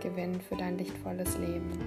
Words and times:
gewinnen 0.00 0.40
für 0.40 0.56
dein 0.56 0.78
lichtvolles 0.78 1.36
Leben. 1.38 1.78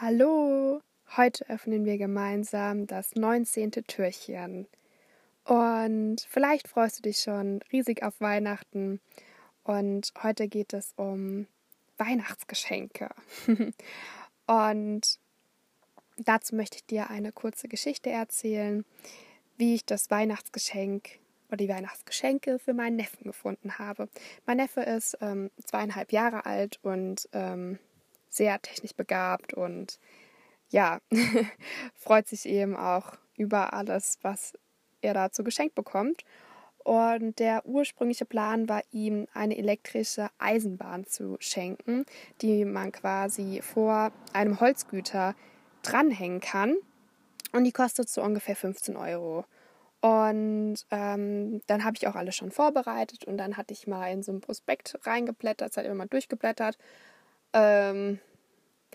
Hallo! 0.00 0.80
Heute 1.16 1.48
öffnen 1.48 1.84
wir 1.84 1.96
gemeinsam 1.96 2.86
das 2.86 3.14
19. 3.14 3.70
Türchen. 3.86 4.66
Und 5.44 6.26
vielleicht 6.28 6.68
freust 6.68 6.98
du 6.98 7.02
dich 7.02 7.18
schon 7.18 7.60
riesig 7.72 8.02
auf 8.02 8.20
Weihnachten. 8.20 9.00
Und 9.62 10.12
heute 10.22 10.48
geht 10.48 10.72
es 10.72 10.92
um 10.96 11.46
Weihnachtsgeschenke. 11.98 13.10
Und 14.46 15.18
dazu 16.16 16.54
möchte 16.54 16.76
ich 16.76 16.86
dir 16.86 17.10
eine 17.10 17.32
kurze 17.32 17.68
Geschichte 17.68 18.10
erzählen, 18.10 18.84
wie 19.56 19.74
ich 19.74 19.84
das 19.84 20.10
Weihnachtsgeschenk 20.10 21.20
oder 21.48 21.58
die 21.58 21.68
Weihnachtsgeschenke 21.68 22.58
für 22.58 22.74
meinen 22.74 22.96
Neffen 22.96 23.24
gefunden 23.24 23.78
habe. 23.78 24.08
Mein 24.46 24.56
Neffe 24.56 24.80
ist 24.82 25.16
ähm, 25.20 25.50
zweieinhalb 25.64 26.12
Jahre 26.12 26.46
alt 26.46 26.78
und 26.82 27.28
ähm, 27.32 27.78
sehr 28.28 28.60
technisch 28.60 28.94
begabt 28.94 29.54
und 29.54 30.00
ja, 30.70 31.00
freut 31.94 32.26
sich 32.26 32.46
eben 32.46 32.76
auch 32.76 33.16
über 33.36 33.72
alles, 33.72 34.18
was 34.22 34.54
er 35.00 35.14
dazu 35.14 35.44
geschenkt 35.44 35.74
bekommt. 35.74 36.24
Und 36.78 37.38
der 37.38 37.64
ursprüngliche 37.64 38.26
Plan 38.26 38.68
war 38.68 38.82
ihm, 38.90 39.26
eine 39.32 39.56
elektrische 39.56 40.28
Eisenbahn 40.38 41.06
zu 41.06 41.36
schenken, 41.40 42.04
die 42.42 42.66
man 42.66 42.92
quasi 42.92 43.62
vor 43.62 44.12
einem 44.34 44.60
Holzgüter 44.60 45.34
dranhängen 45.84 46.40
kann. 46.40 46.76
Und 47.52 47.64
die 47.64 47.72
kostet 47.72 48.08
so 48.08 48.22
ungefähr 48.22 48.56
15 48.56 48.96
Euro. 48.96 49.44
Und 50.00 50.76
ähm, 50.90 51.62
dann 51.66 51.84
habe 51.84 51.96
ich 51.96 52.06
auch 52.06 52.14
alles 52.14 52.36
schon 52.36 52.50
vorbereitet 52.50 53.24
und 53.24 53.38
dann 53.38 53.56
hatte 53.56 53.72
ich 53.72 53.86
mal 53.86 54.12
in 54.12 54.22
so 54.22 54.32
ein 54.32 54.42
Prospekt 54.42 54.98
reingeblättert, 55.06 55.70
das 55.70 55.76
hat 55.78 55.86
immer 55.86 55.94
mal 55.94 56.08
durchgeblättert. 56.08 56.76
Ähm, 57.54 58.18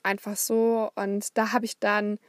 einfach 0.04 0.36
so. 0.36 0.92
Und 0.94 1.36
da 1.36 1.52
habe 1.52 1.66
ich 1.66 1.80
dann 1.80 2.20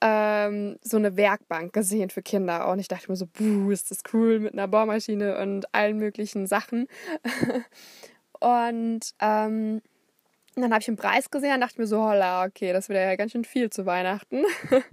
ähm, 0.00 0.78
so 0.82 0.96
eine 0.96 1.16
Werkbank 1.16 1.72
gesehen 1.72 2.10
für 2.10 2.22
Kinder. 2.22 2.68
Und 2.68 2.78
ich 2.78 2.88
dachte 2.88 3.10
mir 3.10 3.16
so, 3.16 3.26
buh, 3.26 3.70
ist 3.70 3.90
das 3.90 4.02
cool 4.12 4.40
mit 4.40 4.54
einer 4.54 4.66
Bohrmaschine 4.66 5.38
und 5.38 5.72
allen 5.74 5.98
möglichen 5.98 6.46
Sachen. 6.46 6.88
und 8.40 9.14
ähm, 10.56 10.62
dann 10.62 10.72
habe 10.72 10.80
ich 10.80 10.88
einen 10.88 10.96
Preis 10.96 11.30
gesehen 11.30 11.54
und 11.54 11.60
dachte 11.60 11.80
mir 11.80 11.86
so, 11.86 12.02
holla, 12.02 12.44
okay, 12.44 12.72
das 12.72 12.88
wäre 12.88 13.10
ja 13.10 13.16
ganz 13.16 13.32
schön 13.32 13.44
viel 13.44 13.70
zu 13.70 13.86
Weihnachten. 13.86 14.44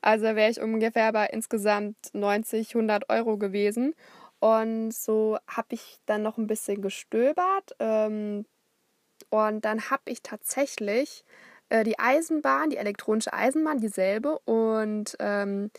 also 0.00 0.24
wäre 0.24 0.50
ich 0.50 0.60
ungefähr 0.60 1.12
bei 1.12 1.26
insgesamt 1.26 1.96
90, 2.12 2.74
100 2.74 3.10
Euro 3.10 3.36
gewesen. 3.36 3.94
Und 4.40 4.92
so 4.92 5.38
habe 5.46 5.68
ich 5.70 5.98
dann 6.06 6.22
noch 6.22 6.38
ein 6.38 6.46
bisschen 6.46 6.82
gestöbert. 6.82 7.74
Ähm, 7.78 8.44
und 9.30 9.64
dann 9.64 9.90
habe 9.90 10.02
ich 10.06 10.22
tatsächlich 10.22 11.24
äh, 11.68 11.84
die 11.84 11.98
Eisenbahn, 11.98 12.70
die 12.70 12.76
elektronische 12.76 13.32
Eisenbahn, 13.32 13.80
dieselbe. 13.80 14.38
Und 14.40 15.16
ähm, 15.18 15.70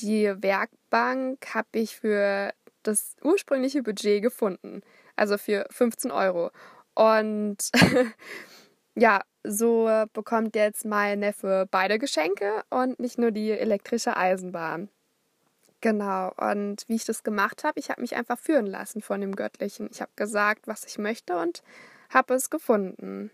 die 0.00 0.32
Werkbank 0.42 1.54
habe 1.54 1.68
ich 1.72 1.96
für 1.96 2.52
das 2.82 3.16
ursprüngliche 3.22 3.82
Budget 3.82 4.22
gefunden. 4.22 4.82
Also 5.16 5.38
für 5.38 5.66
15 5.70 6.10
Euro. 6.10 6.50
Und 6.94 7.58
ja, 9.00 9.22
so 9.42 9.88
bekommt 10.12 10.54
jetzt 10.54 10.84
mein 10.84 11.20
Neffe 11.20 11.66
beide 11.70 11.98
Geschenke 11.98 12.62
und 12.68 13.00
nicht 13.00 13.18
nur 13.18 13.30
die 13.30 13.50
elektrische 13.50 14.16
Eisenbahn. 14.16 14.90
Genau, 15.80 16.32
und 16.36 16.84
wie 16.88 16.96
ich 16.96 17.06
das 17.06 17.22
gemacht 17.22 17.64
habe, 17.64 17.80
ich 17.80 17.88
habe 17.88 18.02
mich 18.02 18.14
einfach 18.14 18.38
führen 18.38 18.66
lassen 18.66 19.00
von 19.00 19.22
dem 19.22 19.34
Göttlichen. 19.34 19.88
Ich 19.90 20.02
habe 20.02 20.10
gesagt, 20.14 20.68
was 20.68 20.84
ich 20.84 20.98
möchte 20.98 21.38
und 21.38 21.62
habe 22.10 22.34
es 22.34 22.50
gefunden. 22.50 23.30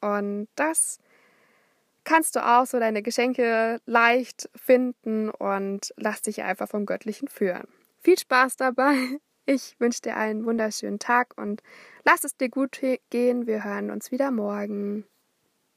Und 0.00 0.46
das 0.54 1.00
kannst 2.04 2.36
du 2.36 2.46
auch 2.46 2.66
so 2.66 2.78
deine 2.78 3.02
Geschenke 3.02 3.80
leicht 3.84 4.48
finden 4.54 5.28
und 5.28 5.92
lass 5.96 6.22
dich 6.22 6.42
einfach 6.44 6.68
vom 6.68 6.86
Göttlichen 6.86 7.26
führen. 7.26 7.66
Viel 8.00 8.18
Spaß 8.18 8.56
dabei. 8.56 8.94
Ich 9.50 9.80
wünsche 9.80 10.02
dir 10.02 10.16
einen 10.18 10.44
wunderschönen 10.44 10.98
Tag 10.98 11.32
und 11.38 11.62
lass 12.04 12.22
es 12.22 12.36
dir 12.36 12.50
gut 12.50 12.82
gehen. 13.08 13.46
Wir 13.46 13.64
hören 13.64 13.90
uns 13.90 14.10
wieder 14.10 14.30
morgen. 14.30 15.06